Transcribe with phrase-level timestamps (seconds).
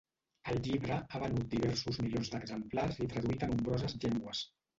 [0.51, 4.45] El llibre ha venut diversos milions d'exemplars i traduït a nombroses llengües.